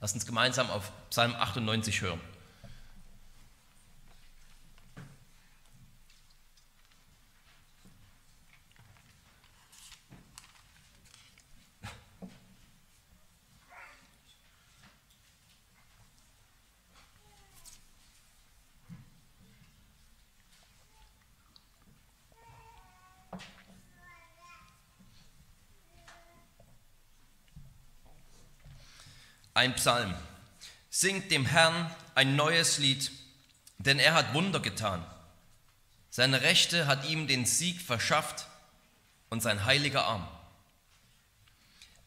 [0.00, 2.20] Lasst uns gemeinsam auf Psalm 98 hören.
[29.68, 30.14] Ein Psalm.
[30.88, 33.10] Singt dem Herrn ein neues Lied,
[33.76, 35.04] denn er hat Wunder getan.
[36.08, 38.46] Seine Rechte hat ihm den Sieg verschafft
[39.28, 40.26] und sein heiliger Arm.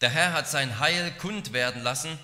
[0.02, 2.17] Der Herr hat sein Heil kund werden lassen.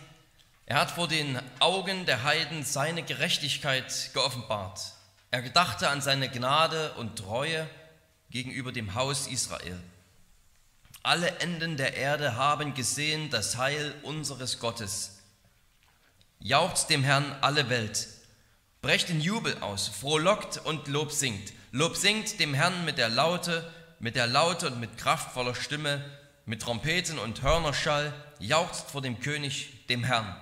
[0.66, 4.82] Er hat vor den Augen der Heiden seine Gerechtigkeit geoffenbart.
[5.30, 7.70] Er gedachte an seine Gnade und Treue
[8.32, 9.80] gegenüber dem Haus Israel.
[11.04, 15.17] Alle Enden der Erde haben gesehen das Heil unseres Gottes.
[16.40, 18.08] Jauchzt dem Herrn alle Welt,
[18.82, 21.52] brecht in Jubel aus, frohlockt und Lob singt.
[21.72, 26.06] Lob singt dem Herrn mit der Laute, mit der Laute und mit kraftvoller Stimme,
[26.46, 30.36] mit Trompeten und Hörnerschall, jauchzt vor dem König, dem Herrn.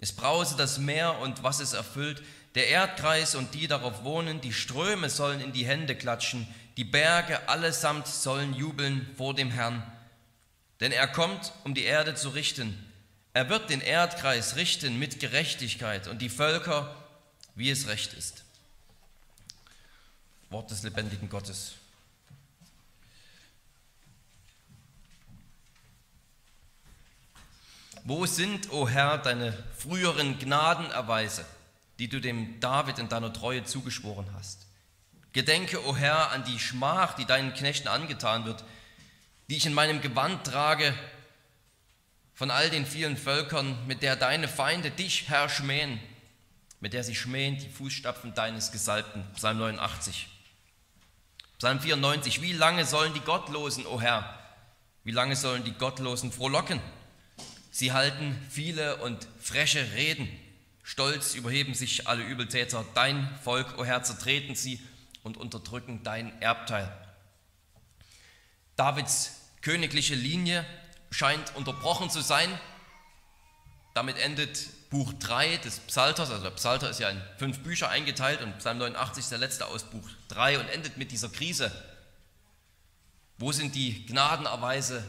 [0.00, 2.22] Es brause das Meer und was es erfüllt,
[2.56, 7.48] der Erdkreis und die darauf wohnen, die Ströme sollen in die Hände klatschen, die Berge
[7.48, 9.82] allesamt sollen jubeln vor dem Herrn.
[10.80, 12.85] Denn er kommt, um die Erde zu richten
[13.36, 16.96] er wird den Erdkreis richten mit Gerechtigkeit und die Völker,
[17.54, 18.44] wie es recht ist.
[20.48, 21.74] Wort des lebendigen Gottes.
[28.04, 31.44] Wo sind, o oh Herr, deine früheren Gnadenerweise,
[31.98, 34.66] die du dem David in deiner Treue zugeschworen hast?
[35.34, 38.64] Gedenke, o oh Herr, an die Schmach, die deinen Knechten angetan wird,
[39.50, 40.94] die ich in meinem Gewand trage
[42.36, 45.98] von all den vielen Völkern, mit der deine Feinde dich, Herr, schmähen,
[46.80, 49.24] mit der sie schmähen die Fußstapfen deines Gesalbten.
[49.34, 50.28] Psalm 89.
[51.56, 52.42] Psalm 94.
[52.42, 54.38] Wie lange sollen die Gottlosen, o oh Herr,
[55.02, 56.78] wie lange sollen die Gottlosen frohlocken?
[57.70, 60.28] Sie halten viele und freche Reden.
[60.82, 62.84] Stolz überheben sich alle Übeltäter.
[62.94, 64.78] Dein Volk, o oh Herr, zertreten sie
[65.22, 66.94] und unterdrücken dein Erbteil.
[68.76, 70.66] Davids königliche Linie
[71.16, 72.60] scheint unterbrochen zu sein.
[73.94, 78.42] Damit endet Buch 3 des Psalters, also der Psalter ist ja in fünf Bücher eingeteilt
[78.42, 81.72] und Psalm 89 ist der letzte aus Buch 3 und endet mit dieser Krise.
[83.38, 85.02] Wo sind die Gnadenerweise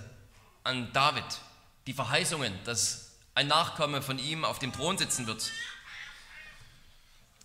[0.63, 1.25] an David,
[1.87, 5.51] die Verheißungen, dass ein Nachkomme von ihm auf dem Thron sitzen wird?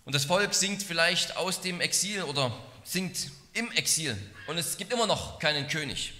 [0.05, 4.93] Und das Volk singt vielleicht aus dem Exil oder singt im Exil und es gibt
[4.93, 6.13] immer noch keinen König.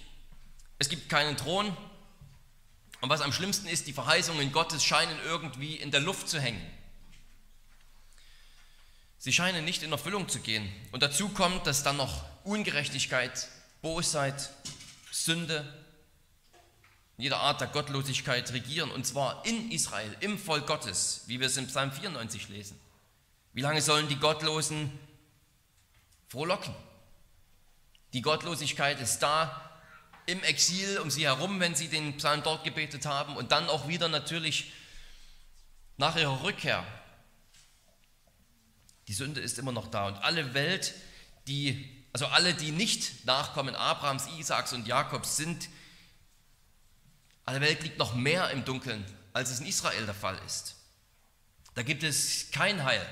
[0.78, 1.74] Es gibt keinen Thron,
[3.04, 6.66] und was am schlimmsten ist, die Verheißungen Gottes scheinen irgendwie in der Luft zu hängen.
[9.18, 10.72] Sie scheinen nicht in Erfüllung zu gehen.
[10.90, 13.46] Und dazu kommt, dass dann noch Ungerechtigkeit,
[13.82, 14.48] Bosheit,
[15.10, 15.70] Sünde,
[17.18, 18.90] jeder Art der Gottlosigkeit regieren.
[18.90, 22.80] Und zwar in Israel, im Volk Gottes, wie wir es im Psalm 94 lesen.
[23.52, 24.90] Wie lange sollen die Gottlosen
[26.28, 26.74] frohlocken?
[28.14, 29.73] Die Gottlosigkeit ist da,
[30.26, 33.88] im Exil um sie herum, wenn sie den Psalm dort gebetet haben und dann auch
[33.88, 34.72] wieder natürlich
[35.96, 36.84] nach ihrer Rückkehr.
[39.06, 40.94] Die Sünde ist immer noch da und alle Welt,
[41.46, 45.68] die, also alle, die nicht Nachkommen Abrahams, Isaaks und Jakobs sind,
[47.44, 50.76] alle Welt liegt noch mehr im Dunkeln, als es in Israel der Fall ist.
[51.74, 53.06] Da gibt es kein Heil,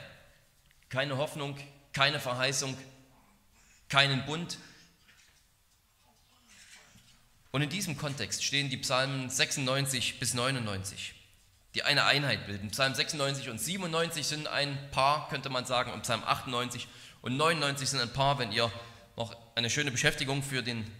[0.89, 1.59] keine Hoffnung,
[1.93, 2.77] keine Verheißung,
[3.91, 4.57] keinen Bund,
[7.53, 11.15] und in diesem Kontext stehen die Psalmen 96 bis 99,
[11.75, 12.71] die eine Einheit bilden.
[12.71, 16.89] Psalm 96 und 97 sind ein Paar, könnte man sagen, und Psalm 98
[17.21, 18.39] und 99 sind ein Paar.
[18.39, 18.73] Wenn ihr
[19.17, 20.91] noch eine schöne Beschäftigung für den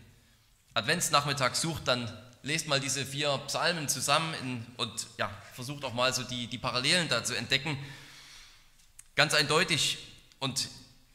[0.75, 2.11] Adventsnachmittag sucht, dann
[2.43, 6.59] lest mal diese vier Psalmen zusammen in, und ja, versucht auch mal so die, die
[6.59, 7.79] Parallelen da zu entdecken.
[9.15, 9.99] Ganz eindeutig
[10.39, 10.69] und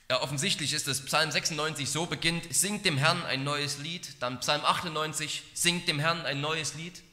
[0.09, 4.39] ja, offensichtlich ist es Psalm 96 so beginnt, singt dem Herrn ein neues Lied, dann
[4.39, 7.03] Psalm 98, singt dem Herrn ein neues Lied,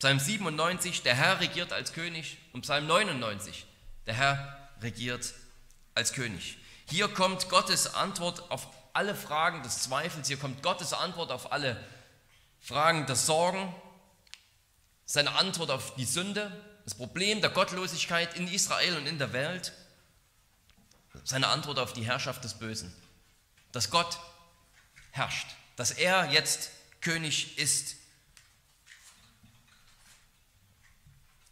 [0.00, 3.64] Psalm 97, der Herr regiert als König und Psalm 99,
[4.06, 5.34] der Herr regiert
[5.94, 6.58] als König.
[6.88, 11.82] Hier kommt Gottes Antwort auf alle Fragen des Zweifels, hier kommt Gottes Antwort auf alle
[12.60, 13.72] Fragen der Sorgen,
[15.04, 16.50] seine Antwort auf die Sünde,
[16.84, 19.72] das Problem der Gottlosigkeit in Israel und in der Welt
[21.24, 22.92] seine Antwort auf die Herrschaft des Bösen.
[23.72, 24.18] Dass Gott
[25.10, 26.70] herrscht, dass er jetzt
[27.00, 27.96] König ist.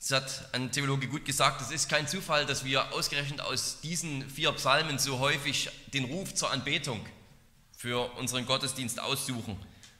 [0.00, 4.28] Es hat ein Theologe gut gesagt, es ist kein Zufall, dass wir ausgerechnet aus diesen
[4.28, 7.06] vier Psalmen so häufig den Ruf zur Anbetung
[7.76, 9.58] für unseren Gottesdienst aussuchen,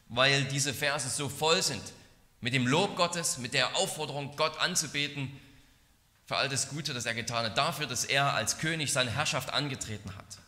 [0.08, 1.82] weil diese Verse so voll sind
[2.40, 5.40] mit dem Lob Gottes, mit der Aufforderung, Gott anzubeten
[6.26, 9.50] für all das Gute, das er getan hat, dafür, dass er als König seine Herrschaft
[9.50, 10.38] angetreten hat.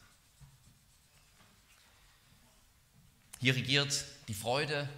[3.40, 4.88] Hier regiert die Freude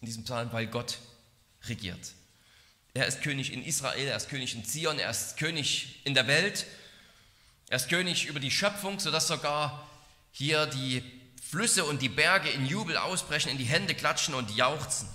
[0.00, 0.98] in diesem Psalm, weil Gott
[1.64, 2.12] regiert.
[2.94, 6.26] Er ist König in Israel, er ist König in Zion, er ist König in der
[6.26, 6.66] Welt,
[7.68, 9.90] er ist König über die Schöpfung, sodass sogar
[10.30, 11.02] hier die
[11.42, 15.08] Flüsse und die Berge in Jubel ausbrechen, in die Hände klatschen und jauchzen.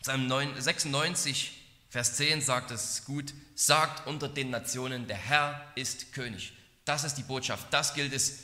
[0.00, 1.52] Psalm 96,
[1.94, 6.52] Vers 10 sagt es gut, sagt unter den Nationen, der Herr ist König.
[6.84, 8.40] Das ist die Botschaft, das gilt es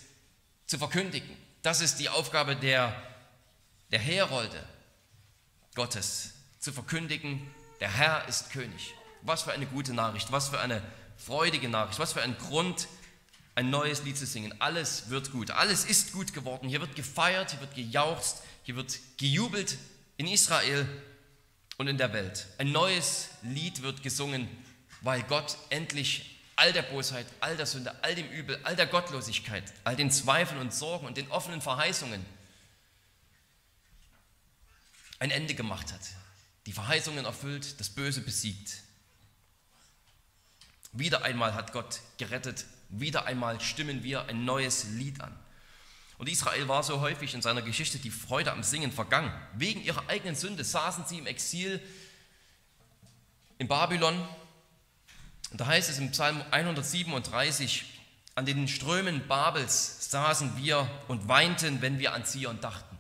[0.69, 1.37] zu verkündigen.
[1.61, 2.95] Das ist die Aufgabe der,
[3.91, 4.65] der Herolde
[5.75, 6.31] Gottes,
[6.61, 7.45] zu verkündigen,
[7.81, 8.95] der Herr ist König.
[9.23, 10.81] Was für eine gute Nachricht, was für eine
[11.17, 12.87] freudige Nachricht, was für ein Grund,
[13.57, 14.55] ein neues Lied zu singen.
[14.61, 16.69] Alles wird gut, alles ist gut geworden.
[16.69, 19.77] Hier wird gefeiert, hier wird gejauchzt, hier wird gejubelt
[20.19, 20.87] in Israel
[21.81, 22.47] und in der Welt.
[22.59, 24.49] Ein neues Lied wird gesungen,
[25.01, 29.65] weil Gott endlich all der Bosheit, all der Sünde, all dem Übel, all der Gottlosigkeit,
[29.83, 32.25] all den Zweifeln und Sorgen und den offenen Verheißungen
[35.19, 36.03] ein Ende gemacht hat
[36.67, 38.83] die Verheißungen erfüllt, das Böse besiegt.
[40.93, 45.37] Wieder einmal hat Gott gerettet, wieder einmal stimmen wir ein neues Lied an.
[46.21, 49.33] Und Israel war so häufig in seiner Geschichte die Freude am Singen vergangen.
[49.55, 51.81] Wegen ihrer eigenen Sünde saßen sie im Exil
[53.57, 54.29] in Babylon.
[55.51, 57.87] Und da heißt es im Psalm 137,
[58.35, 62.99] an den Strömen Babels saßen wir und weinten, wenn wir an Zion dachten.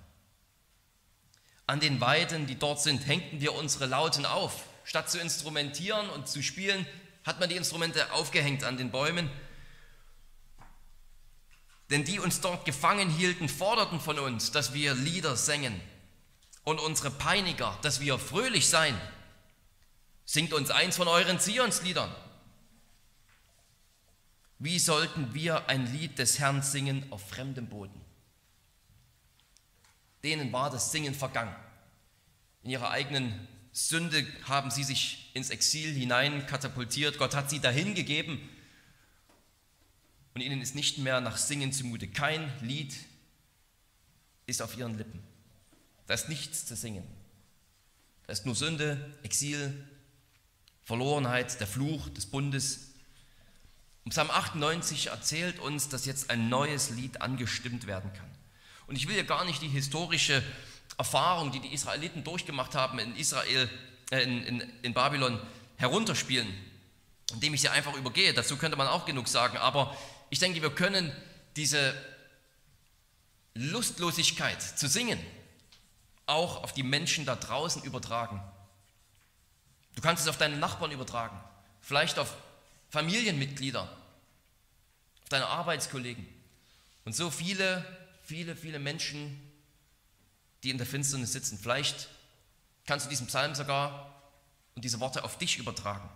[1.66, 4.64] An den Weiden, die dort sind, hängten wir unsere Lauten auf.
[4.84, 6.87] Statt zu instrumentieren und zu spielen,
[7.26, 9.28] hat man die Instrumente aufgehängt an den Bäumen.
[11.90, 15.78] Denn die uns dort gefangen hielten, forderten von uns, dass wir Lieder sängen.
[16.62, 18.98] Und unsere Peiniger, dass wir fröhlich seien.
[20.25, 22.14] Singt uns eins von euren Zionsliedern.
[24.60, 28.00] Wie sollten wir ein Lied des Herrn singen auf fremdem Boden?
[30.22, 31.56] Denen war das Singen vergangen.
[32.62, 37.19] In ihrer eigenen Sünde haben sie sich ins Exil hinein katapultiert.
[37.19, 38.48] Gott hat sie dahin gegeben
[40.40, 42.08] und ihnen ist nicht mehr nach Singen zumute.
[42.08, 42.96] Kein Lied
[44.46, 45.22] ist auf ihren Lippen.
[46.06, 47.04] Da ist nichts zu singen.
[48.26, 49.87] Da ist nur Sünde, Exil,
[50.82, 52.92] Verlorenheit, der Fluch des Bundes.
[54.04, 58.31] Und Psalm 98 erzählt uns, dass jetzt ein neues Lied angestimmt werden kann.
[58.87, 60.42] Und ich will ja gar nicht die historische
[60.96, 63.69] Erfahrung, die die Israeliten durchgemacht haben in Israel,
[64.10, 65.38] äh, in, in, in Babylon,
[65.76, 66.48] herunterspielen,
[67.34, 68.32] indem ich sie einfach übergehe.
[68.32, 69.58] Dazu könnte man auch genug sagen.
[69.58, 69.94] Aber
[70.30, 71.12] ich denke, wir können
[71.56, 71.94] diese
[73.54, 75.18] Lustlosigkeit zu singen
[76.26, 78.40] auch auf die Menschen da draußen übertragen.
[79.96, 81.38] Du kannst es auf deine Nachbarn übertragen,
[81.80, 82.36] vielleicht auf
[82.90, 86.26] Familienmitglieder, auf deine Arbeitskollegen.
[87.04, 87.84] Und so viele
[88.30, 89.40] viele, viele Menschen,
[90.62, 91.58] die in der Finsternis sitzen.
[91.58, 92.08] Vielleicht
[92.86, 94.22] kannst du diesen Psalm sogar
[94.76, 96.08] und diese Worte auf dich übertragen.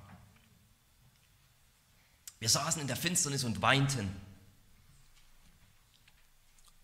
[2.44, 4.14] Wir saßen in der Finsternis und weinten.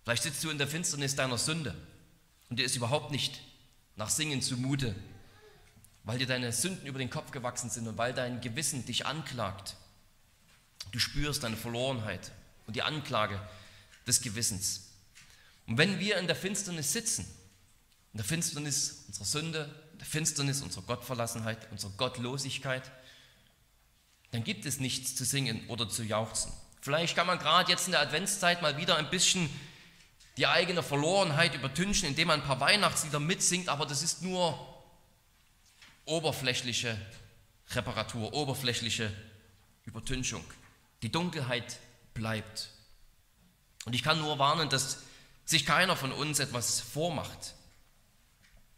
[0.05, 1.77] Vielleicht sitzt du in der Finsternis deiner Sünde
[2.49, 3.43] und dir ist überhaupt nicht
[3.95, 4.95] nach Singen zumute,
[6.05, 9.77] weil dir deine Sünden über den Kopf gewachsen sind und weil dein Gewissen dich anklagt.
[10.93, 12.33] Du spürst deine Verlorenheit
[12.67, 13.39] und die Anklage
[14.07, 14.95] des Gewissens.
[15.67, 17.27] Und wenn wir in der Finsternis sitzen,
[18.15, 22.91] in der Finsternis unserer Sünde, in der Finsternis unserer Gottverlassenheit, unserer Gottlosigkeit,
[24.31, 26.53] dann gibt es nichts zu singen oder zu jauchzen.
[26.81, 29.51] Vielleicht kann man gerade jetzt in der Adventszeit mal wieder ein bisschen
[30.37, 34.59] die eigene Verlorenheit übertünchen, indem man ein paar Weihnachtslieder mitsingt, aber das ist nur
[36.07, 36.97] oberflächliche
[37.73, 39.13] Reparatur, oberflächliche
[39.85, 40.45] Übertünchung.
[41.03, 41.79] Die Dunkelheit
[42.15, 42.71] bleibt.
[43.85, 44.99] Und ich kann nur warnen, dass
[45.45, 47.55] sich keiner von uns etwas vormacht.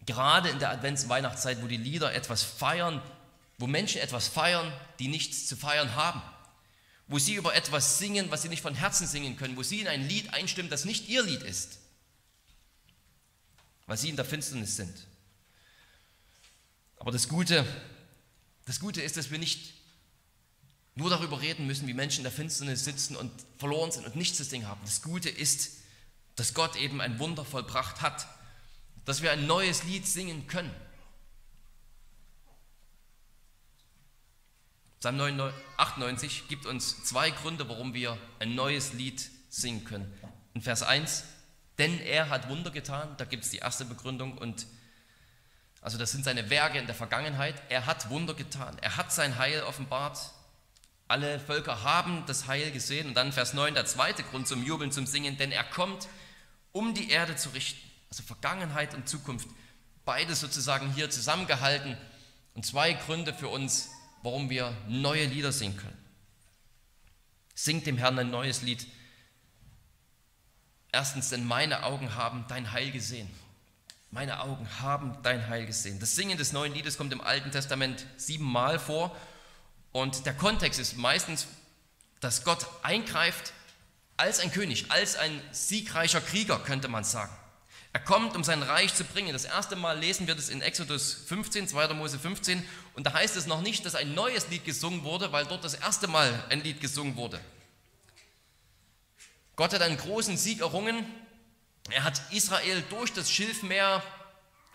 [0.04, 3.00] Gerade in der Advents-Weihnachtszeit, wo die Lieder etwas feiern,
[3.62, 6.21] wo Menschen etwas feiern, die nichts zu feiern haben,
[7.07, 9.87] wo sie über etwas singen, was sie nicht von Herzen singen können, wo sie in
[9.87, 11.78] ein Lied einstimmen, das nicht ihr Lied ist,
[13.87, 15.07] weil sie in der Finsternis sind.
[16.99, 17.64] Aber das Gute,
[18.64, 19.75] das Gute ist, dass wir nicht
[20.97, 24.38] nur darüber reden müssen, wie Menschen in der Finsternis sitzen und verloren sind und nichts
[24.38, 24.81] zu singen haben.
[24.85, 25.71] Das Gute ist,
[26.35, 28.26] dass Gott eben ein Wunder vollbracht hat,
[29.04, 30.75] dass wir ein neues Lied singen können.
[35.02, 35.21] Psalm
[35.78, 40.16] 98 gibt uns zwei Gründe, warum wir ein neues Lied singen können.
[40.54, 41.25] In Vers 1,
[41.76, 44.64] denn er hat Wunder getan, da gibt es die erste Begründung und
[45.80, 47.61] also das sind seine Werke in der Vergangenheit.
[47.68, 50.21] Er hat Wunder getan, er hat sein Heil offenbart.
[51.09, 53.09] Alle Völker haben das Heil gesehen.
[53.09, 56.06] Und dann Vers 9, der zweite Grund zum Jubeln, zum Singen, denn er kommt,
[56.71, 57.90] um die Erde zu richten.
[58.09, 59.49] Also Vergangenheit und Zukunft,
[60.04, 61.99] beides sozusagen hier zusammengehalten.
[62.54, 63.88] Und zwei Gründe für uns,
[64.23, 65.99] warum wir neue Lieder singen können.
[67.55, 68.87] Singt dem Herrn ein neues Lied.
[70.91, 73.29] Erstens, denn meine Augen haben dein Heil gesehen.
[74.11, 75.99] Meine Augen haben dein Heil gesehen.
[75.99, 79.17] Das Singen des neuen Liedes kommt im Alten Testament siebenmal vor.
[79.91, 81.47] Und der Kontext ist meistens,
[82.21, 83.52] dass Gott eingreift
[84.17, 87.33] als ein König, als ein siegreicher Krieger, könnte man sagen.
[87.95, 89.33] Er kommt, um sein Reich zu bringen.
[89.33, 91.93] Das erste Mal lesen wir das in Exodus 15, 2.
[91.95, 92.62] Mose 15.
[92.94, 95.75] Und da heißt es noch nicht, dass ein neues Lied gesungen wurde, weil dort das
[95.75, 97.40] erste Mal ein Lied gesungen wurde.
[99.56, 101.06] Gott hat einen großen Sieg errungen.
[101.90, 104.02] Er hat Israel durch das Schilfmeer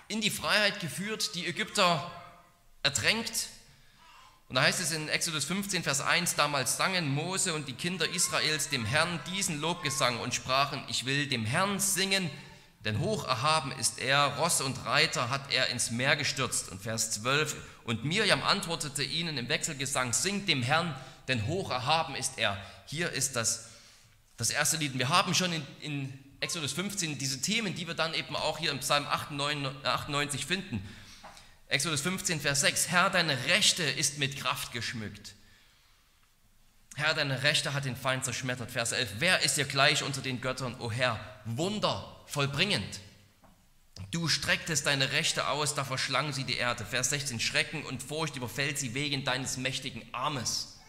[0.08, 2.12] in die Freiheit geführt, die Ägypter
[2.84, 3.50] ertränkt.
[4.50, 8.08] Und da heißt es in Exodus 15, Vers 1, damals sangen Mose und die Kinder
[8.08, 12.30] Israels dem Herrn diesen Lobgesang und sprachen, ich will dem Herrn singen,
[12.86, 16.70] denn hoch erhaben ist er, Ross und Reiter hat er ins Meer gestürzt.
[16.70, 20.96] Und Vers 12, und Mirjam antwortete ihnen im Wechselgesang, singt dem Herrn,
[21.28, 22.58] denn hoch erhaben ist er.
[22.86, 23.70] Hier ist das,
[24.38, 24.98] das erste Lied.
[24.98, 28.72] Wir haben schon in, in Exodus 15 diese Themen, die wir dann eben auch hier
[28.72, 30.88] im Psalm 98 finden.
[31.68, 35.34] Exodus 15, Vers 6, Herr, deine Rechte ist mit Kraft geschmückt.
[36.98, 38.72] Herr, deine Rechte hat den Feind zerschmettert.
[38.72, 43.02] Vers 11, wer ist dir gleich unter den Göttern, o Herr, Wunder vollbringend.
[44.10, 46.84] Du strecktest deine Rechte aus, da verschlang sie die Erde.
[46.86, 50.80] Vers 16, Schrecken und Furcht überfällt sie wegen deines mächtigen Armes.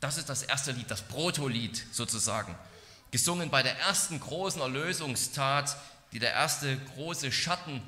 [0.00, 2.56] Das ist das erste Lied, das Protolied sozusagen.
[3.10, 5.76] Gesungen bei der ersten großen Erlösungstat,
[6.12, 7.82] die der erste große Schatten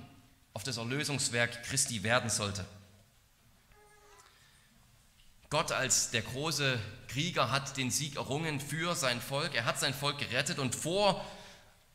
[0.53, 2.67] auf das Erlösungswerk Christi werden sollte.
[5.51, 6.79] Gott als der große
[7.09, 9.55] Krieger hat den Sieg errungen für sein Volk.
[9.55, 11.25] Er hat sein Volk gerettet und vor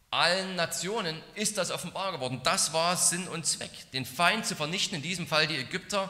[0.09, 2.41] allen Nationen ist das offenbar geworden.
[2.43, 6.09] Das war Sinn und Zweck, den Feind zu vernichten, in diesem Fall die Ägypter,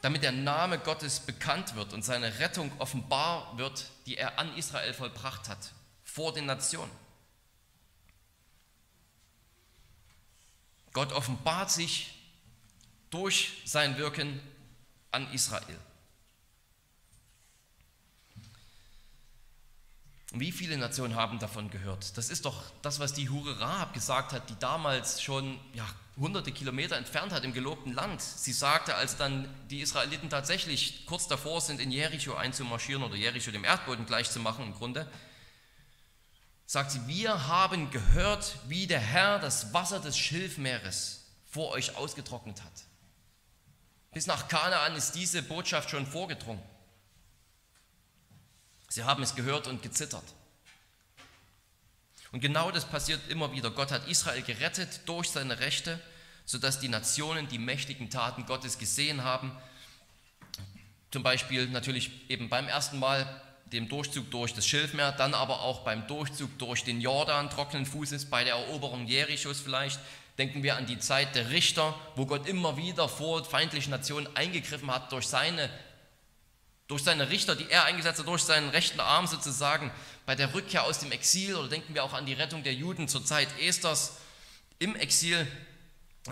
[0.00, 4.94] damit der Name Gottes bekannt wird und seine Rettung offenbar wird, die er an Israel
[4.94, 5.72] vollbracht hat,
[6.04, 6.90] vor den Nationen.
[10.92, 12.14] Gott offenbart sich
[13.10, 14.40] durch sein Wirken
[15.10, 15.78] an Israel.
[20.32, 22.16] Wie viele Nationen haben davon gehört?
[22.18, 26.52] Das ist doch das, was die Hure Rahab gesagt hat, die damals schon ja, hunderte
[26.52, 28.20] Kilometer entfernt hat im gelobten Land.
[28.20, 33.50] Sie sagte, als dann die Israeliten tatsächlich kurz davor sind, in Jericho einzumarschieren oder Jericho
[33.50, 35.10] dem Erdboden gleichzumachen im Grunde,
[36.66, 42.62] sagt sie, wir haben gehört, wie der Herr das Wasser des Schilfmeeres vor euch ausgetrocknet
[42.62, 42.72] hat.
[44.12, 46.62] Bis nach Kanaan ist diese Botschaft schon vorgedrungen.
[48.98, 50.24] Sie haben es gehört und gezittert.
[52.32, 53.70] Und genau das passiert immer wieder.
[53.70, 56.00] Gott hat Israel gerettet durch seine Rechte,
[56.44, 59.52] sodass die Nationen die mächtigen Taten Gottes gesehen haben.
[61.12, 65.84] Zum Beispiel natürlich eben beim ersten Mal dem Durchzug durch das Schilfmeer, dann aber auch
[65.84, 70.00] beim Durchzug durch den Jordan trockenen Fußes, bei der Eroberung Jerichos vielleicht.
[70.38, 74.90] Denken wir an die Zeit der Richter, wo Gott immer wieder vor feindlichen Nationen eingegriffen
[74.90, 75.70] hat durch seine
[76.88, 79.92] durch seine Richter, die er eingesetzt hat, durch seinen rechten Arm sozusagen
[80.26, 83.08] bei der Rückkehr aus dem Exil oder denken wir auch an die Rettung der Juden
[83.08, 84.16] zur Zeit Esthers
[84.78, 85.46] im Exil.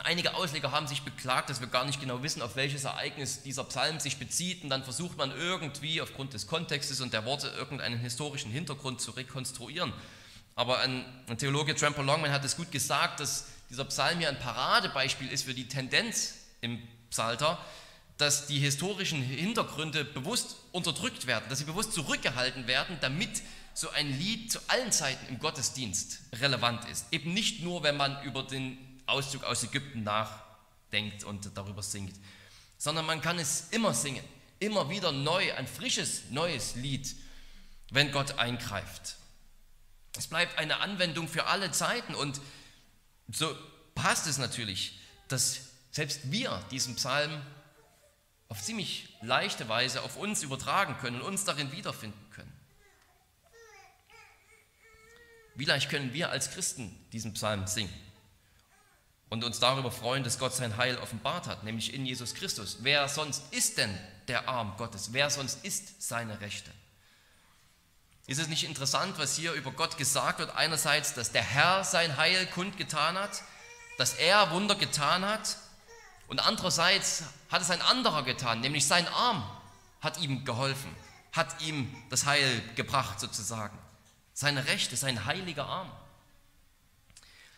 [0.04, 3.64] Einige Ausleger haben sich beklagt, dass wir gar nicht genau wissen, auf welches Ereignis dieser
[3.64, 7.98] Psalm sich bezieht und dann versucht man irgendwie aufgrund des Kontextes und der Worte irgendeinen
[7.98, 9.92] historischen Hintergrund zu rekonstruieren.
[10.54, 14.38] Aber ein, ein Theologe, Tramper Longman, hat es gut gesagt, dass dieser Psalm hier ein
[14.38, 17.58] Paradebeispiel ist für die Tendenz im Psalter,
[18.18, 23.42] dass die historischen Hintergründe bewusst unterdrückt werden, dass sie bewusst zurückgehalten werden, damit
[23.75, 27.06] so ein Lied zu allen Zeiten im Gottesdienst relevant ist.
[27.12, 32.14] Eben nicht nur, wenn man über den Auszug aus Ägypten nachdenkt und darüber singt,
[32.78, 34.25] sondern man kann es immer singen,
[34.61, 37.14] immer wieder neu, ein frisches, neues Lied,
[37.90, 39.16] wenn Gott eingreift.
[40.16, 42.40] Es bleibt eine Anwendung für alle Zeiten und
[43.28, 43.54] so
[43.94, 47.42] passt es natürlich, dass selbst wir diesen Psalm
[48.48, 52.52] auf ziemlich leichte Weise auf uns übertragen können und uns darin wiederfinden können.
[55.54, 57.92] Wie leicht können wir als Christen diesen Psalm singen?
[59.28, 62.78] und uns darüber freuen, dass Gott sein Heil offenbart hat, nämlich in Jesus Christus.
[62.80, 63.96] Wer sonst ist denn
[64.28, 65.12] der Arm Gottes?
[65.12, 66.70] Wer sonst ist seine Rechte?
[68.26, 70.54] Ist es nicht interessant, was hier über Gott gesagt wird?
[70.56, 73.42] Einerseits, dass der Herr sein Heil kundgetan hat,
[73.98, 75.56] dass er Wunder getan hat
[76.28, 79.45] und andererseits hat es ein anderer getan, nämlich sein Arm
[80.00, 80.95] hat ihm geholfen,
[81.33, 83.78] hat ihm das Heil gebracht sozusagen.
[84.33, 85.90] Seine Rechte, sein heiliger Arm.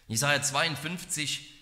[0.07, 1.55] Jesaja 52,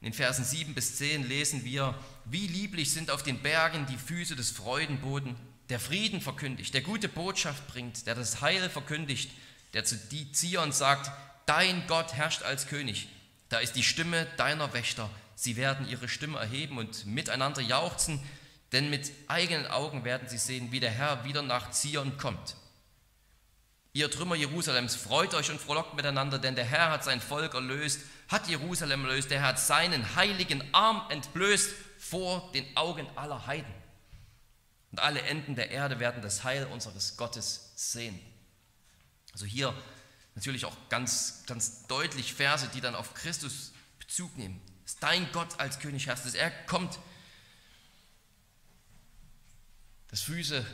[0.00, 3.98] in den Versen 7 bis 10 lesen wir, wie lieblich sind auf den Bergen die
[3.98, 5.36] Füße des Freudenboden,
[5.68, 9.30] der Frieden verkündigt, der gute Botschaft bringt, der das Heil verkündigt,
[9.72, 9.96] der zu
[10.32, 11.10] Zion sagt,
[11.46, 13.08] dein Gott herrscht als König.
[13.50, 15.10] Da ist die Stimme deiner Wächter.
[15.34, 18.22] Sie werden ihre Stimme erheben und miteinander jauchzen,
[18.72, 22.56] denn mit eigenen Augen werden sie sehen, wie der Herr wieder nach Zion kommt.
[23.92, 28.02] Ihr Trümmer Jerusalems, freut euch und frohlockt miteinander, denn der Herr hat sein Volk erlöst,
[28.28, 33.74] hat Jerusalem erlöst, der Herr hat seinen heiligen Arm entblößt vor den Augen aller Heiden.
[34.92, 38.18] Und alle Enden der Erde werden das Heil unseres Gottes sehen.
[39.32, 39.74] Also hier
[40.34, 44.60] natürlich auch ganz, ganz deutlich Verse, die dann auf Christus Bezug nehmen.
[44.84, 46.98] Dass dein Gott als König herrscht, dass er kommt,
[50.08, 50.66] dass Füße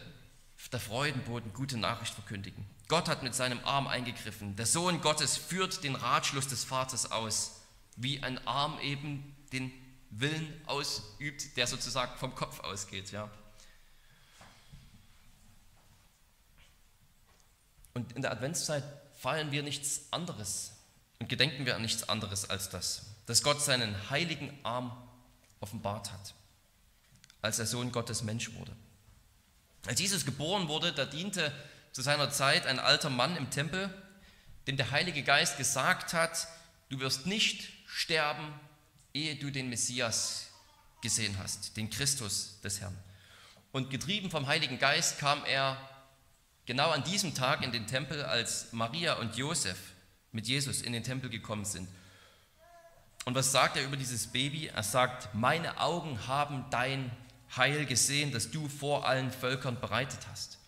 [0.72, 2.66] der Freudenboten gute Nachricht verkündigen.
[2.88, 4.56] Gott hat mit seinem Arm eingegriffen.
[4.56, 7.60] Der Sohn Gottes führt den Ratschluss des Vaters aus,
[7.96, 9.70] wie ein Arm eben den
[10.10, 13.12] Willen ausübt, der sozusagen vom Kopf ausgeht.
[13.12, 13.30] Ja.
[17.94, 18.84] Und in der Adventszeit
[19.16, 20.72] feiern wir nichts anderes
[21.18, 24.96] und gedenken wir an nichts anderes als das, dass Gott seinen heiligen Arm
[25.60, 26.34] offenbart hat,
[27.42, 28.72] als der Sohn Gottes Mensch wurde.
[29.86, 31.52] Als Jesus geboren wurde, da diente
[31.92, 33.90] zu seiner Zeit ein alter Mann im Tempel,
[34.66, 36.48] dem der Heilige Geist gesagt hat,
[36.88, 38.52] du wirst nicht sterben,
[39.14, 40.48] ehe du den Messias
[41.00, 42.96] gesehen hast, den Christus des Herrn.
[43.72, 45.78] Und getrieben vom Heiligen Geist kam er
[46.66, 49.78] genau an diesem Tag in den Tempel, als Maria und Josef
[50.32, 51.88] mit Jesus in den Tempel gekommen sind.
[53.24, 54.66] Und was sagt er über dieses Baby?
[54.66, 57.10] Er sagt, meine Augen haben dein
[57.56, 60.58] Heil gesehen, das du vor allen Völkern bereitet hast.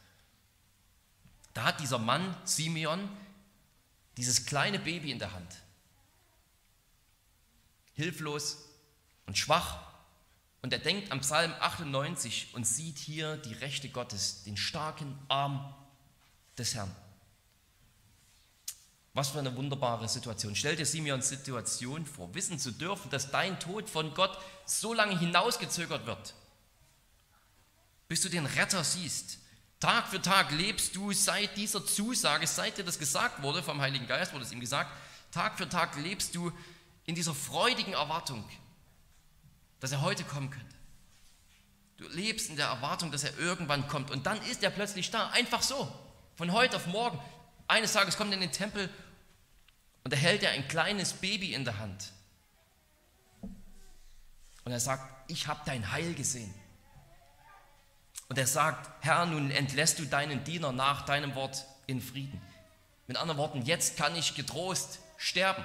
[1.54, 3.08] Da hat dieser Mann, Simeon,
[4.16, 5.56] dieses kleine Baby in der Hand.
[7.94, 8.58] Hilflos
[9.26, 9.78] und schwach.
[10.62, 15.74] Und er denkt am Psalm 98 und sieht hier die Rechte Gottes, den starken Arm
[16.58, 16.94] des Herrn.
[19.14, 20.54] Was für eine wunderbare Situation.
[20.54, 25.18] Stell dir Simeons Situation vor, wissen zu dürfen, dass dein Tod von Gott so lange
[25.18, 26.34] hinausgezögert wird,
[28.06, 29.38] bis du den Retter siehst.
[29.80, 34.06] Tag für Tag lebst du seit dieser Zusage, seit dir das gesagt wurde, vom Heiligen
[34.06, 34.90] Geist wurde es ihm gesagt,
[35.30, 36.52] Tag für Tag lebst du
[37.04, 38.44] in dieser freudigen Erwartung,
[39.80, 40.76] dass er heute kommen könnte.
[41.96, 45.30] Du lebst in der Erwartung, dass er irgendwann kommt und dann ist er plötzlich da,
[45.30, 45.92] einfach so.
[46.38, 47.18] Von heute auf morgen.
[47.66, 48.88] Eines Tages kommt er in den Tempel
[50.04, 52.12] und er hält er ein kleines Baby in der Hand.
[53.42, 56.54] Und er sagt, ich habe dein Heil gesehen.
[58.28, 62.40] Und er sagt, Herr, nun entlässt du deinen Diener nach deinem Wort in Frieden.
[63.08, 65.64] Mit anderen Worten, jetzt kann ich getrost sterben.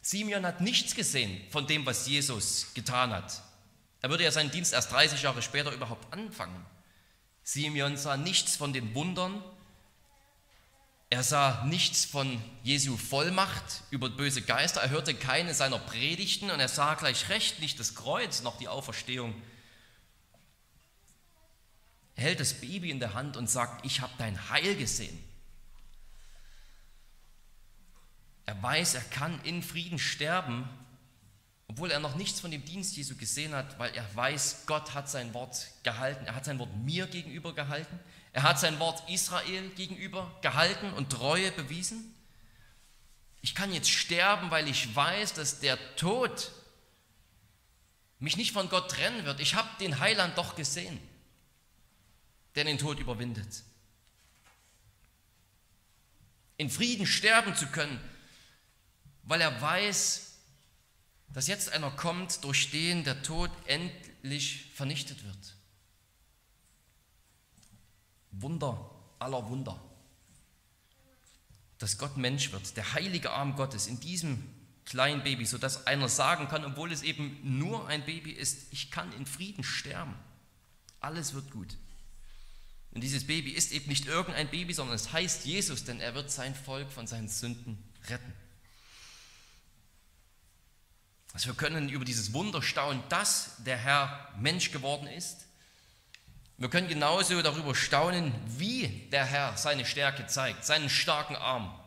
[0.00, 3.42] Simeon hat nichts gesehen von dem, was Jesus getan hat.
[4.00, 6.64] Er würde ja seinen Dienst erst 30 Jahre später überhaupt anfangen.
[7.46, 9.40] Simeon sah nichts von den Wundern.
[11.10, 14.80] Er sah nichts von Jesu Vollmacht über böse Geister.
[14.80, 18.66] Er hörte keine seiner Predigten und er sah gleich recht nicht das Kreuz noch die
[18.66, 19.32] Auferstehung.
[22.16, 25.16] Er hält das Baby in der Hand und sagt, ich habe dein Heil gesehen.
[28.44, 30.68] Er weiß, er kann in Frieden sterben,
[31.76, 35.10] obwohl er noch nichts von dem Dienst Jesu gesehen hat, weil er weiß, Gott hat
[35.10, 36.24] sein Wort gehalten.
[36.24, 38.00] Er hat sein Wort mir gegenüber gehalten.
[38.32, 42.14] Er hat sein Wort Israel gegenüber gehalten und Treue bewiesen.
[43.42, 46.50] Ich kann jetzt sterben, weil ich weiß, dass der Tod
[48.20, 49.40] mich nicht von Gott trennen wird.
[49.40, 50.98] Ich habe den Heiland doch gesehen,
[52.54, 53.64] der den Tod überwindet.
[56.56, 58.00] In Frieden sterben zu können,
[59.24, 60.35] weil er weiß,
[61.28, 65.56] dass jetzt einer kommt, durch den der Tod endlich vernichtet wird.
[68.32, 69.82] Wunder aller Wunder.
[71.78, 74.42] Dass Gott Mensch wird, der heilige Arm Gottes in diesem
[74.86, 79.12] kleinen Baby, sodass einer sagen kann, obwohl es eben nur ein Baby ist, ich kann
[79.12, 80.14] in Frieden sterben.
[81.00, 81.76] Alles wird gut.
[82.92, 86.30] Und dieses Baby ist eben nicht irgendein Baby, sondern es heißt Jesus, denn er wird
[86.30, 87.76] sein Volk von seinen Sünden
[88.08, 88.32] retten.
[91.36, 95.44] Also wir können über dieses Wunder staunen, dass der Herr Mensch geworden ist.
[96.56, 101.78] Wir können genauso darüber staunen, wie der Herr seine Stärke zeigt, seinen starken Arm.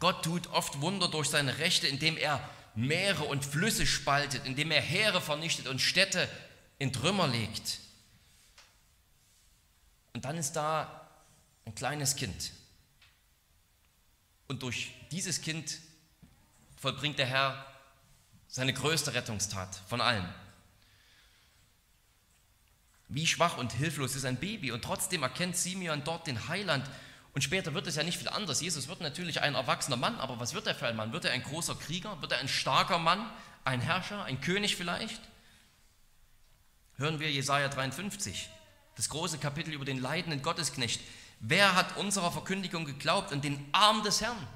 [0.00, 2.40] Gott tut oft Wunder durch seine Rechte, indem er
[2.74, 6.26] Meere und Flüsse spaltet, indem er Heere vernichtet und Städte
[6.78, 7.78] in Trümmer legt.
[10.14, 11.10] Und dann ist da
[11.66, 12.52] ein kleines Kind.
[14.48, 15.76] Und durch dieses Kind
[16.86, 17.66] vollbringt der Herr
[18.46, 20.24] seine größte Rettungstat von allen.
[23.08, 26.88] Wie schwach und hilflos ist ein Baby und trotzdem erkennt Simeon dort den Heiland.
[27.34, 28.60] Und später wird es ja nicht viel anders.
[28.60, 31.12] Jesus wird natürlich ein erwachsener Mann, aber was wird er für ein Mann?
[31.12, 32.22] Wird er ein großer Krieger?
[32.22, 33.32] Wird er ein starker Mann?
[33.64, 34.22] Ein Herrscher?
[34.22, 35.20] Ein König vielleicht?
[36.98, 38.48] Hören wir Jesaja 53,
[38.94, 41.00] das große Kapitel über den leidenden Gottesknecht.
[41.40, 44.46] Wer hat unserer Verkündigung geglaubt und den Arm des Herrn?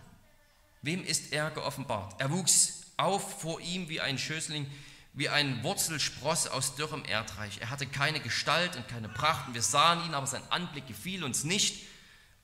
[0.83, 2.21] Wem ist er geoffenbart?
[2.21, 4.71] Er wuchs auf vor ihm wie ein Schößling,
[5.13, 7.59] wie ein Wurzelspross aus dürrem Erdreich.
[7.61, 11.25] Er hatte keine Gestalt und keine Pracht und wir sahen ihn, aber sein Anblick gefiel
[11.25, 11.87] uns nicht.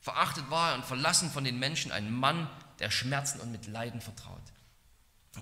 [0.00, 4.00] Verachtet war er und verlassen von den Menschen, ein Mann, der Schmerzen und mit Leiden
[4.00, 4.42] vertraut.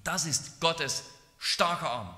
[0.05, 1.05] Das ist Gottes
[1.39, 2.17] starker Arm.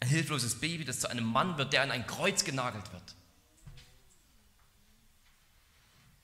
[0.00, 3.14] Ein hilfloses Baby, das zu einem Mann wird, der an ein Kreuz genagelt wird.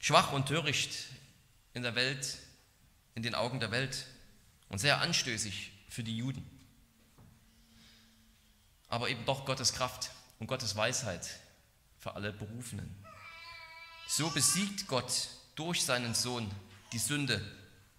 [0.07, 1.09] Schwach und töricht
[1.75, 2.39] in der Welt,
[3.17, 4.07] in den Augen der Welt
[4.69, 6.49] und sehr anstößig für die Juden.
[8.87, 11.29] Aber eben doch Gottes Kraft und Gottes Weisheit
[11.99, 12.95] für alle Berufenen.
[14.07, 16.49] So besiegt Gott durch seinen Sohn
[16.93, 17.45] die Sünde,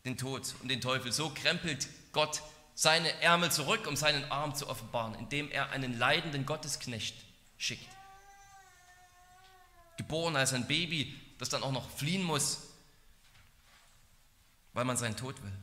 [0.06, 1.12] den Tod und den Teufel.
[1.12, 2.42] So krempelt Gott
[2.74, 7.18] seine Ärmel zurück, um seinen Arm zu offenbaren, indem er einen leidenden Gottesknecht
[7.58, 7.90] schickt.
[9.98, 12.60] Geboren als ein Baby, das dann auch noch fliehen muss,
[14.74, 15.54] weil man seinen Tod will.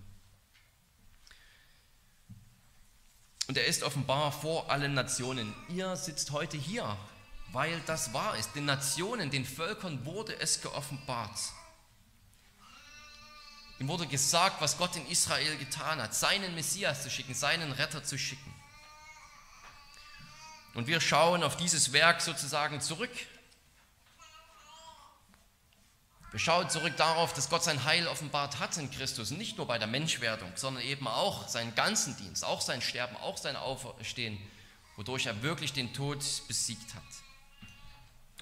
[3.47, 5.55] Und er ist offenbar vor allen Nationen.
[5.69, 6.97] Ihr sitzt heute hier,
[7.53, 8.55] weil das wahr ist.
[8.55, 11.39] Den Nationen, den Völkern wurde es geoffenbart.
[13.79, 18.03] Ihm wurde gesagt, was Gott in Israel getan hat, seinen Messias zu schicken, seinen Retter
[18.03, 18.55] zu schicken.
[20.75, 23.11] Und wir schauen auf dieses Werk sozusagen zurück
[26.35, 29.79] wir schauen zurück darauf, dass Gott sein Heil offenbart hat in Christus, nicht nur bei
[29.79, 34.37] der Menschwerdung, sondern eben auch seinen ganzen Dienst, auch sein Sterben, auch sein Auferstehen,
[34.97, 36.19] wodurch er wirklich den Tod
[36.49, 37.05] besiegt hat.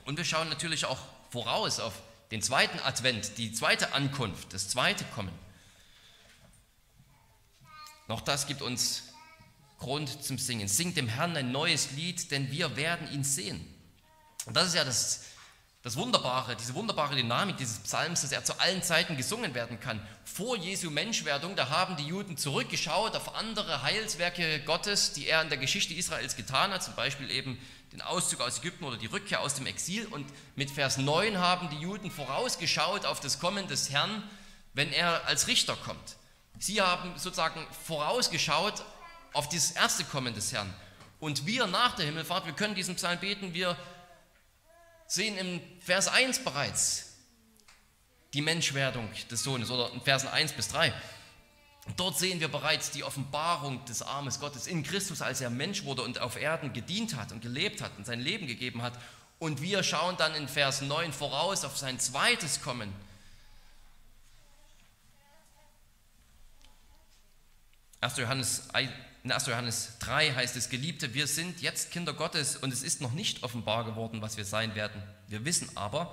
[0.06, 0.96] Und wir schauen natürlich auch
[1.28, 1.92] voraus auf
[2.30, 5.38] den zweiten Advent, die zweite Ankunft, das zweite Kommen.
[8.08, 9.02] Noch das gibt uns
[9.78, 10.66] Grund zum Singen.
[10.66, 13.62] Singt dem Herrn ein neues Lied, denn wir werden ihn sehen.
[14.46, 15.26] Und das ist ja das
[15.82, 20.00] das Wunderbare, diese wunderbare Dynamik dieses Psalms, dass er zu allen Zeiten gesungen werden kann.
[20.24, 25.48] Vor Jesu Menschwerdung, da haben die Juden zurückgeschaut auf andere Heilswerke Gottes, die er in
[25.48, 27.58] der Geschichte Israels getan hat, zum Beispiel eben
[27.90, 30.06] den Auszug aus Ägypten oder die Rückkehr aus dem Exil.
[30.06, 34.22] Und mit Vers 9 haben die Juden vorausgeschaut auf das Kommen des Herrn,
[34.74, 36.16] wenn er als Richter kommt.
[36.60, 38.84] Sie haben sozusagen vorausgeschaut
[39.32, 40.72] auf dieses erste Kommen des Herrn.
[41.18, 43.76] Und wir nach der Himmelfahrt, wir können diesen Psalm beten, wir
[45.12, 47.18] sehen im Vers 1 bereits
[48.32, 50.90] die Menschwerdung des Sohnes oder in Versen 1 bis 3.
[51.96, 56.02] Dort sehen wir bereits die Offenbarung des Armes Gottes in Christus, als er Mensch wurde
[56.02, 58.98] und auf Erden gedient hat und gelebt hat und sein Leben gegeben hat.
[59.38, 62.90] Und wir schauen dann in Vers 9 voraus auf sein zweites Kommen.
[68.16, 68.68] Johannes
[69.24, 69.46] in 1.
[69.46, 73.44] Johannes 3 heißt es, Geliebte, wir sind jetzt Kinder Gottes und es ist noch nicht
[73.44, 75.00] offenbar geworden, was wir sein werden.
[75.28, 76.12] Wir wissen aber,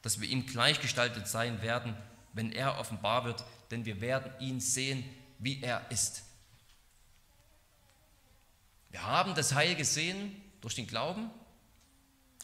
[0.00, 1.94] dass wir ihm gleichgestaltet sein werden,
[2.32, 5.04] wenn er offenbar wird, denn wir werden ihn sehen,
[5.38, 6.22] wie er ist.
[8.90, 11.30] Wir haben das Heil gesehen durch den Glauben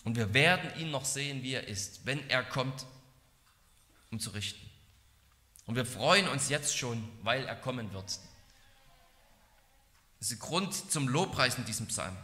[0.05, 2.85] und wir werden ihn noch sehen, wie er ist, wenn er kommt,
[4.11, 4.61] um zu richten.
[5.65, 8.19] Und wir freuen uns jetzt schon, weil er kommen wird.
[10.23, 12.17] Das ist der Grund zum Lobpreis in diesem Psalm,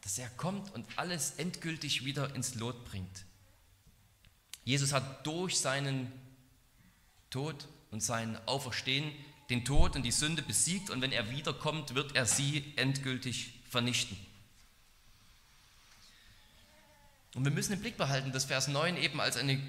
[0.00, 3.26] dass er kommt und alles endgültig wieder ins Lot bringt.
[4.64, 6.10] Jesus hat durch seinen
[7.28, 9.12] Tod und sein Auferstehen
[9.50, 14.16] den Tod und die Sünde besiegt und wenn er wiederkommt, wird er sie endgültig vernichten.
[17.34, 19.60] Und wir müssen im Blick behalten, dass Vers 9 eben als eine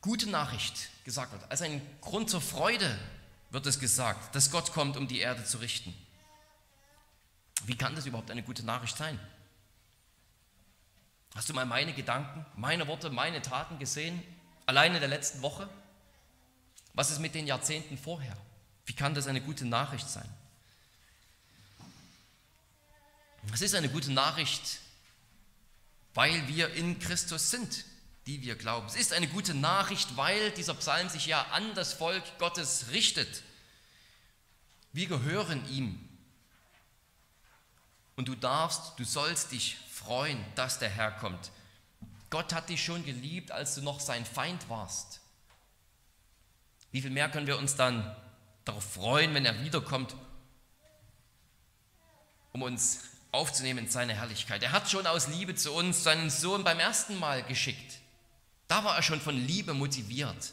[0.00, 1.50] gute Nachricht gesagt wird.
[1.50, 2.98] Als ein Grund zur Freude
[3.50, 5.92] wird es gesagt, dass Gott kommt, um die Erde zu richten.
[7.64, 9.18] Wie kann das überhaupt eine gute Nachricht sein?
[11.34, 14.22] Hast du mal meine Gedanken, meine Worte, meine Taten gesehen,
[14.66, 15.68] alleine in der letzten Woche?
[16.94, 18.36] Was ist mit den Jahrzehnten vorher?
[18.86, 20.28] Wie kann das eine gute Nachricht sein?
[23.52, 24.80] Es ist eine gute Nachricht,
[26.14, 27.84] weil wir in Christus sind,
[28.26, 28.86] die wir glauben.
[28.86, 33.42] Es ist eine gute Nachricht, weil dieser Psalm sich ja an das Volk Gottes richtet.
[34.92, 36.05] Wir gehören ihm.
[38.16, 41.50] Und du darfst, du sollst dich freuen, dass der Herr kommt.
[42.30, 45.20] Gott hat dich schon geliebt, als du noch sein Feind warst.
[46.90, 48.16] Wie viel mehr können wir uns dann
[48.64, 50.16] darauf freuen, wenn er wiederkommt,
[52.52, 54.62] um uns aufzunehmen in seine Herrlichkeit.
[54.62, 57.98] Er hat schon aus Liebe zu uns seinen Sohn beim ersten Mal geschickt.
[58.66, 60.52] Da war er schon von Liebe motiviert.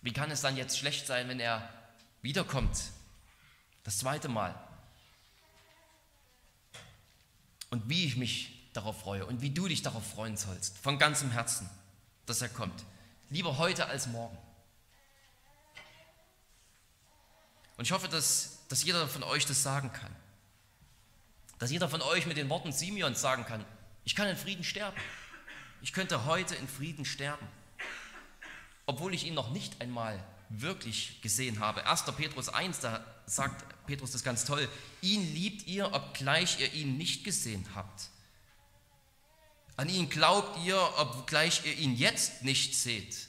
[0.00, 1.68] Wie kann es dann jetzt schlecht sein, wenn er
[2.22, 2.78] wiederkommt?
[3.84, 4.54] Das zweite Mal.
[7.70, 11.30] Und wie ich mich darauf freue und wie du dich darauf freuen sollst, von ganzem
[11.30, 11.68] Herzen,
[12.26, 12.84] dass er kommt.
[13.30, 14.36] Lieber heute als morgen.
[17.76, 20.14] Und ich hoffe, dass, dass jeder von euch das sagen kann.
[21.58, 23.64] Dass jeder von euch mit den Worten Simeons sagen kann,
[24.04, 24.96] ich kann in Frieden sterben.
[25.80, 27.46] Ich könnte heute in Frieden sterben,
[28.86, 31.86] obwohl ich ihn noch nicht einmal wirklich gesehen habe.
[31.86, 32.04] 1.
[32.16, 34.68] Petrus 1, da sagt Petrus das ganz toll,
[35.02, 38.10] ihn liebt ihr, obgleich ihr ihn nicht gesehen habt.
[39.76, 43.28] An ihn glaubt ihr, obgleich ihr ihn jetzt nicht seht.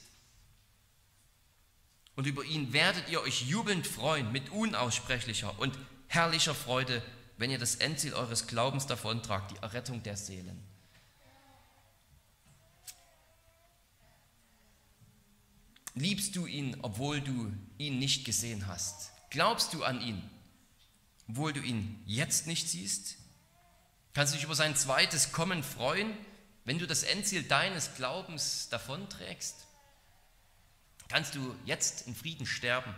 [2.16, 5.78] Und über ihn werdet ihr euch jubelnd freuen mit unaussprechlicher und
[6.08, 7.02] herrlicher Freude,
[7.38, 10.69] wenn ihr das Endziel eures Glaubens davontragt, die Errettung der Seelen.
[16.00, 19.10] Liebst du ihn, obwohl du ihn nicht gesehen hast?
[19.28, 20.22] Glaubst du an ihn,
[21.28, 23.16] obwohl du ihn jetzt nicht siehst?
[24.14, 26.16] Kannst du dich über sein zweites Kommen freuen,
[26.64, 29.56] wenn du das Endziel deines Glaubens davonträgst?
[31.08, 32.94] Kannst du jetzt in Frieden sterben?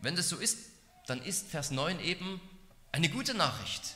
[0.00, 0.58] Wenn das so ist,
[1.06, 2.40] dann ist Vers 9 eben
[2.90, 3.94] eine gute Nachricht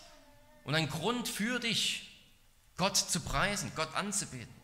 [0.63, 2.17] und ein Grund für dich,
[2.77, 4.62] Gott zu preisen, Gott anzubeten.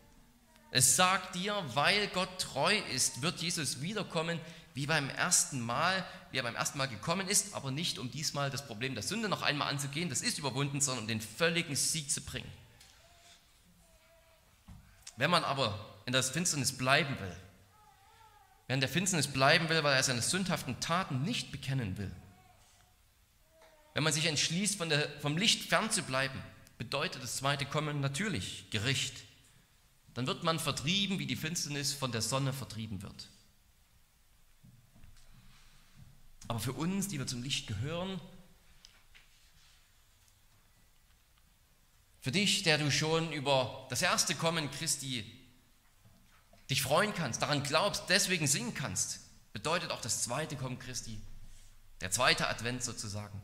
[0.71, 4.39] Es sagt dir, weil Gott treu ist, wird Jesus wiederkommen,
[4.75, 8.51] wie beim ersten Mal, wie er beim ersten Mal gekommen ist, aber nicht um diesmal
[8.51, 12.11] das Problem der Sünde noch einmal anzugehen, das ist überwunden, sondern um den völligen Sieg
[12.11, 12.49] zu bringen.
[15.17, 17.35] Wenn man aber in der Finsternis bleiben will,
[18.67, 22.11] wenn in der Finsternis bleiben will, weil er seine sündhaften Taten nicht bekennen will,
[23.95, 26.39] wenn man sich entschließt, der, vom Licht fernzubleiben,
[26.77, 29.28] bedeutet das zweite Kommen natürlich Gericht
[30.13, 33.29] dann wird man vertrieben, wie die Finsternis von der Sonne vertrieben wird.
[36.47, 38.19] Aber für uns, die wir zum Licht gehören,
[42.21, 45.25] für dich, der du schon über das erste Kommen Christi
[46.69, 49.21] dich freuen kannst, daran glaubst, deswegen singen kannst,
[49.53, 51.19] bedeutet auch das zweite Kommen Christi,
[52.01, 53.41] der zweite Advent sozusagen,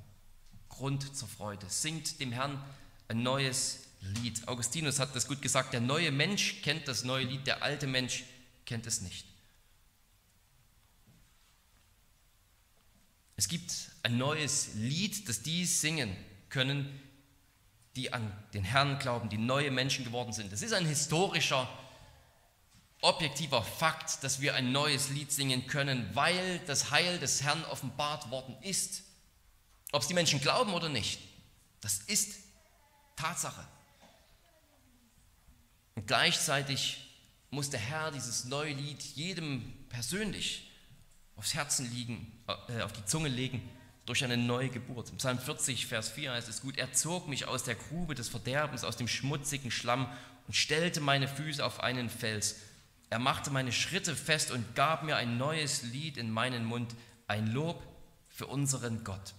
[0.69, 1.69] Grund zur Freude.
[1.69, 2.61] Singt dem Herrn
[3.07, 4.47] ein neues Lied.
[4.47, 8.23] Augustinus hat das gut gesagt, der neue Mensch kennt das neue Lied, der alte Mensch
[8.65, 9.25] kennt es nicht.
[13.37, 13.71] Es gibt
[14.03, 16.15] ein neues Lied, das die singen
[16.49, 17.01] können,
[17.95, 20.51] die an den Herrn glauben, die neue Menschen geworden sind.
[20.53, 21.67] Es ist ein historischer,
[23.01, 28.31] objektiver Fakt, dass wir ein neues Lied singen können, weil das Heil des Herrn offenbart
[28.31, 29.03] worden ist.
[29.91, 31.19] Ob es die Menschen glauben oder nicht,
[31.81, 32.35] das ist
[33.15, 33.65] Tatsache.
[35.95, 37.05] Und gleichzeitig
[37.49, 40.69] muss der Herr dieses neue Lied jedem persönlich
[41.35, 42.31] aufs Herzen liegen,
[42.67, 43.61] äh, auf die Zunge legen
[44.05, 45.09] durch eine neue Geburt.
[45.09, 48.29] Im Psalm 40, Vers 4 heißt es gut, er zog mich aus der Grube des
[48.29, 50.07] Verderbens, aus dem schmutzigen Schlamm
[50.47, 52.57] und stellte meine Füße auf einen Fels.
[53.09, 56.95] Er machte meine Schritte fest und gab mir ein neues Lied in meinen Mund,
[57.27, 57.81] ein Lob
[58.29, 59.33] für unseren Gott.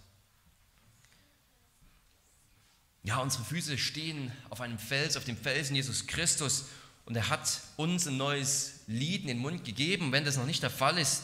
[3.06, 6.64] Ja, unsere Füße stehen auf einem Fels, auf dem Felsen Jesus Christus
[7.04, 10.10] und er hat uns ein neues Lied in den Mund gegeben.
[10.10, 11.22] Wenn das noch nicht der Fall ist,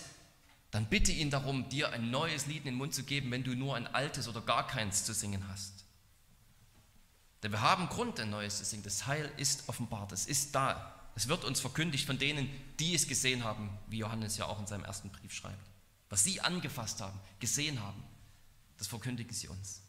[0.71, 3.57] dann bitte ihn darum, dir ein neues Lied in den Mund zu geben, wenn du
[3.57, 5.85] nur ein altes oder gar keins zu singen hast.
[7.43, 8.85] Denn wir haben Grund, ein neues zu singen.
[8.85, 11.11] Das Heil ist offenbart, es ist da.
[11.17, 14.69] Es wird uns verkündigt von denen, die es gesehen haben, wie Johannes ja auch in
[14.69, 15.69] seinem ersten Brief schreibt.
[16.11, 18.05] Was sie angefasst haben, gesehen haben,
[18.79, 19.82] das verkündigen sie uns.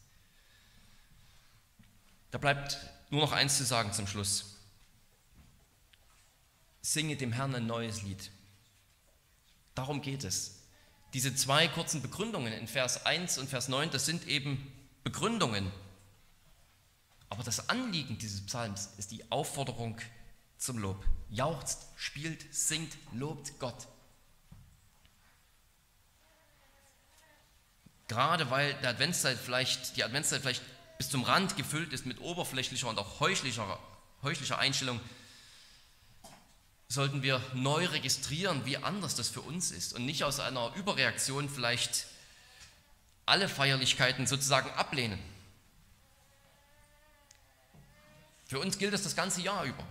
[2.34, 4.56] Da bleibt nur noch eins zu sagen zum Schluss.
[6.82, 8.28] Singe dem Herrn ein neues Lied.
[9.76, 10.64] Darum geht es.
[11.12, 14.72] Diese zwei kurzen Begründungen in Vers 1 und Vers 9, das sind eben
[15.04, 15.70] Begründungen.
[17.28, 19.96] Aber das Anliegen dieses Psalms ist die Aufforderung
[20.58, 21.04] zum Lob.
[21.30, 23.86] Jauchzt, spielt, singt, lobt Gott.
[28.08, 30.64] Gerade weil der Adventszeit vielleicht, die Adventszeit vielleicht
[30.98, 33.78] bis zum Rand gefüllt ist mit oberflächlicher und auch heuchlicher,
[34.22, 35.00] heuchlicher Einstellung,
[36.88, 41.48] sollten wir neu registrieren, wie anders das für uns ist und nicht aus einer Überreaktion
[41.48, 42.06] vielleicht
[43.26, 45.18] alle Feierlichkeiten sozusagen ablehnen.
[48.46, 49.82] Für uns gilt es das ganze Jahr über,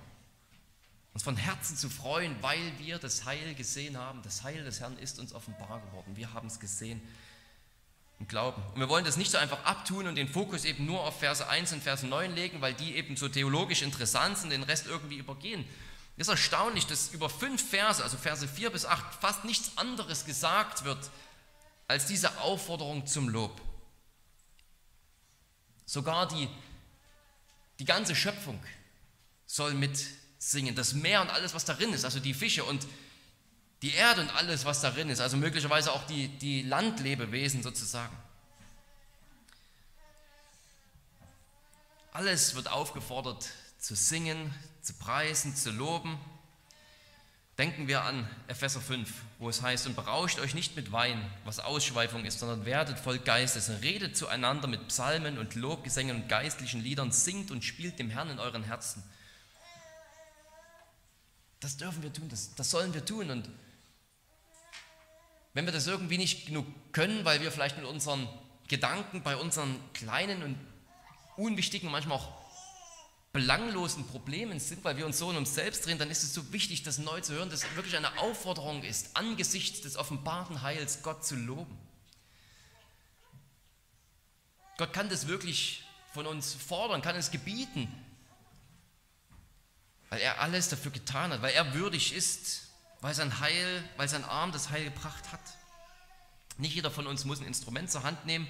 [1.14, 4.22] uns von Herzen zu freuen, weil wir das Heil gesehen haben.
[4.22, 6.16] Das Heil des Herrn ist uns offenbar geworden.
[6.16, 7.02] Wir haben es gesehen
[8.24, 8.62] im Glauben.
[8.74, 11.48] Und wir wollen das nicht so einfach abtun und den Fokus eben nur auf Verse
[11.48, 15.18] 1 und Verse 9 legen, weil die eben so theologisch interessant sind, den Rest irgendwie
[15.18, 15.66] übergehen.
[16.16, 20.26] Es ist erstaunlich, dass über fünf Verse, also Verse 4 bis 8, fast nichts anderes
[20.26, 21.10] gesagt wird
[21.88, 23.60] als diese Aufforderung zum Lob.
[25.86, 26.48] Sogar die,
[27.80, 28.64] die ganze Schöpfung
[29.46, 30.76] soll mitsingen.
[30.76, 32.88] Das Meer und alles, was darin ist, also die Fische und
[33.84, 38.16] die Erde und alles, was darin ist, also möglicherweise auch die, die Landlebewesen sozusagen.
[42.14, 46.18] Alles wird aufgefordert zu singen, zu preisen, zu loben.
[47.58, 51.60] Denken wir an Epheser 5, wo es heißt, und berauscht euch nicht mit Wein, was
[51.60, 56.82] Ausschweifung ist, sondern werdet voll Geistes und redet zueinander mit Psalmen und Lobgesängen und geistlichen
[56.82, 59.04] Liedern, singt und spielt dem Herrn in euren Herzen.
[61.60, 63.30] Das dürfen wir tun, das, das sollen wir tun.
[63.30, 63.50] Und
[65.54, 68.28] wenn wir das irgendwie nicht genug können, weil wir vielleicht mit unseren
[68.68, 70.58] Gedanken bei unseren kleinen und
[71.38, 72.44] unwichtigen, manchmal auch
[73.34, 76.54] belanglosen Problemen sind, weil wir uns so in uns selbst drehen, dann ist es so
[76.54, 81.02] wichtig, das neu zu hören, dass es wirklich eine Aufforderung ist, angesichts des offenbarten Heils
[81.02, 81.78] Gott zu loben.
[84.78, 87.92] Gott kann das wirklich von uns fordern, kann es gebieten,
[90.10, 92.68] weil er alles dafür getan hat, weil er würdig ist,
[93.04, 95.42] weil sein Heil, weil sein Arm das Heil gebracht hat.
[96.58, 98.48] Nicht jeder von uns muss ein Instrument zur Hand nehmen,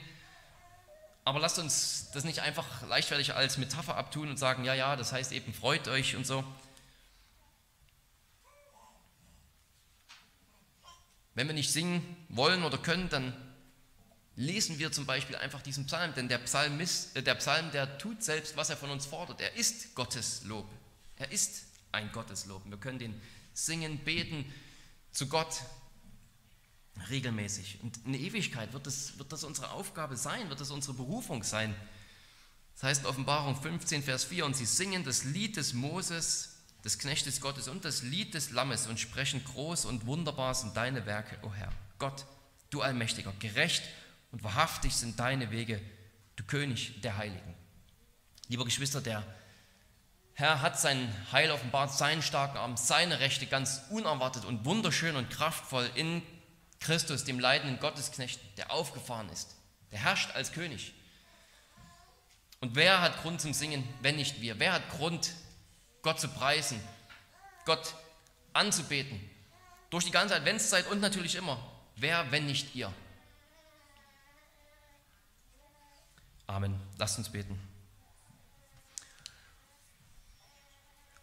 [1.26, 5.12] aber lasst uns das nicht einfach leichtfertig als Metapher abtun und sagen, ja, ja, das
[5.12, 6.44] heißt eben, freut euch und so.
[11.34, 13.36] Wenn wir nicht singen wollen oder können, dann
[14.36, 18.22] lesen wir zum Beispiel einfach diesen Psalm, denn der, Psalmist, äh, der Psalm, der tut
[18.24, 19.42] selbst, was er von uns fordert.
[19.42, 20.70] Er ist Gottes Lob.
[21.18, 22.62] Er ist ein Gotteslob.
[22.66, 23.20] Wir können den
[23.54, 24.46] singen, beten
[25.12, 25.62] zu Gott,
[27.10, 27.80] regelmäßig.
[27.82, 31.76] Und in Ewigkeit wird das, wird das unsere Aufgabe sein, wird das unsere Berufung sein.
[32.74, 37.39] Das heißt Offenbarung 15, Vers 4, und sie singen das Lied des Moses, des Knechtes
[37.39, 41.48] Gottes und das Lied des Lammes und sprechen groß und wunderbar sind deine Werke, o
[41.48, 41.72] oh Herr.
[41.98, 42.26] Gott,
[42.70, 43.84] du Allmächtiger, gerecht
[44.32, 45.80] und wahrhaftig sind deine Wege,
[46.36, 47.54] du König der Heiligen.
[48.50, 49.24] Lieber Geschwister, der
[50.36, 55.30] Herr hat sein Heil offenbart, seinen starken Arm, seine Rechte ganz unerwartet und wunderschön und
[55.30, 56.24] kraftvoll in
[56.80, 59.56] Christus, dem leidenden Gottesknecht, der aufgefahren ist.
[59.91, 60.93] Der herrscht als König.
[62.62, 64.60] Und wer hat Grund zum Singen, wenn nicht wir?
[64.60, 65.34] Wer hat Grund,
[66.02, 66.80] Gott zu preisen,
[67.65, 67.93] Gott
[68.54, 69.19] anzubeten?
[69.91, 71.60] Durch die ganze Adventszeit und natürlich immer.
[71.96, 72.91] Wer, wenn nicht ihr?
[76.48, 76.80] Amen.
[76.98, 77.73] Lasst uns beten.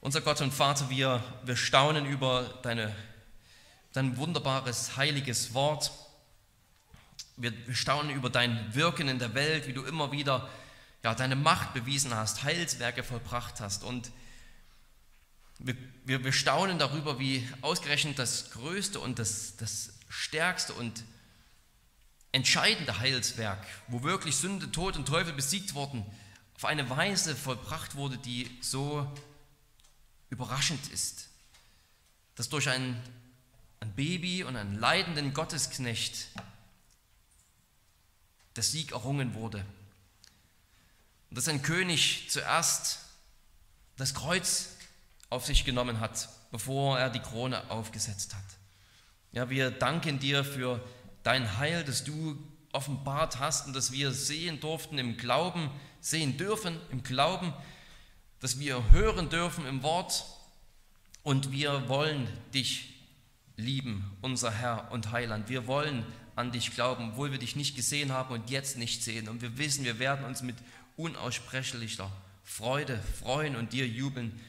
[0.02, 2.94] Unser Gott und Vater, wir, wir staunen über deine
[3.92, 5.90] dein wunderbares, heiliges Wort.
[7.36, 10.48] Wir staunen über dein Wirken in der Welt, wie du immer wieder
[11.02, 13.84] ja, deine Macht bewiesen hast, Heilswerke vollbracht hast.
[13.84, 14.10] Und
[15.58, 21.04] wir, wir, wir staunen darüber, wie ausgerechnet das größte und das, das stärkste und
[22.32, 26.06] entscheidende Heilswerk, wo wirklich Sünde, Tod und Teufel besiegt wurden,
[26.54, 29.10] auf eine Weise vollbracht wurde, die so
[30.30, 31.28] überraschend ist,
[32.34, 33.00] dass durch ein
[33.80, 36.28] ein Baby und einen leidenden Gottesknecht
[38.56, 39.64] der Sieg errungen wurde.
[41.30, 42.98] Und dass ein König zuerst
[43.96, 44.68] das Kreuz
[45.30, 48.44] auf sich genommen hat, bevor er die Krone aufgesetzt hat.
[49.32, 50.84] Ja, wir danken dir für
[51.22, 52.36] dein Heil, das du
[52.72, 55.70] offenbart hast und dass wir sehen durften im Glauben,
[56.00, 57.52] sehen dürfen im Glauben,
[58.40, 60.24] dass wir hören dürfen im Wort
[61.22, 62.94] und wir wollen dich
[63.56, 65.48] lieben, unser Herr und Heiland.
[65.48, 66.04] Wir wollen
[66.36, 69.28] an dich glauben, obwohl wir dich nicht gesehen haben und jetzt nicht sehen.
[69.28, 70.56] Und wir wissen, wir werden uns mit
[70.96, 72.10] unaussprechlicher
[72.42, 74.40] Freude freuen und dir jubeln,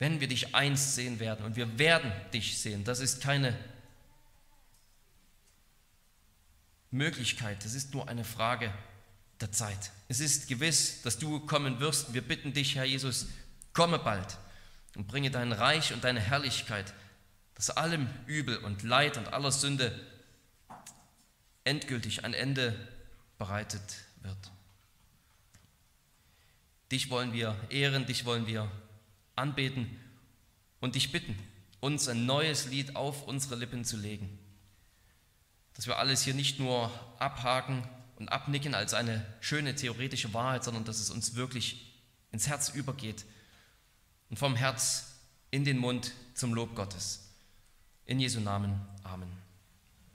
[0.00, 1.44] wenn wir dich einst sehen werden.
[1.44, 2.84] Und wir werden dich sehen.
[2.84, 3.56] Das ist keine
[6.90, 8.72] Möglichkeit, das ist nur eine Frage
[9.40, 9.92] der Zeit.
[10.08, 12.14] Es ist gewiss, dass du kommen wirst.
[12.14, 13.26] Wir bitten dich, Herr Jesus,
[13.72, 14.38] komme bald.
[14.96, 16.92] und bringe dein Reich und deine Herrlichkeit,
[17.54, 19.98] dass allem Übel und Leid und aller Sünde
[21.62, 22.74] endgültig ein Ende
[23.38, 23.82] bereitet
[24.22, 24.50] wird.
[26.90, 28.70] Dich wollen wir ehren, dich wollen wir
[29.36, 29.88] anbeten
[30.80, 31.38] und dich bitten,
[31.80, 34.38] uns ein neues Lied auf unsere Lippen zu legen.
[35.74, 37.86] Dass wir alles hier nicht nur abhaken
[38.18, 41.94] und abnicken als eine schöne theoretische Wahrheit, sondern dass es uns wirklich
[42.32, 43.24] ins Herz übergeht
[44.28, 45.14] und vom Herz
[45.50, 47.30] in den Mund zum Lob Gottes.
[48.04, 48.80] In Jesu Namen.
[49.04, 49.37] Amen.